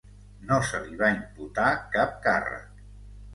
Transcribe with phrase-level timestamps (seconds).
[0.51, 1.67] No se li va imputar
[1.97, 2.83] cap càrrec.